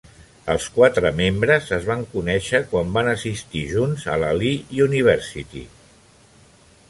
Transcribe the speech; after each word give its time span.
Els 0.51 0.63
quatre 0.77 1.09
membres 1.17 1.67
es 1.77 1.83
van 1.89 1.99
conèixer 2.13 2.61
quan 2.71 2.95
van 2.97 3.11
assistir 3.13 3.61
junts 3.73 4.07
a 4.13 4.15
la 4.25 4.31
Lee 4.41 4.83
University. 4.87 5.65